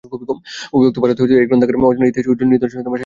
[0.75, 2.99] অবিভক্ত ভারতে এই গ্রন্থাগার অজানা ইতিহাসের উজ্জ্বল নিদর্শনের সাক্ষী হয়ে আছে।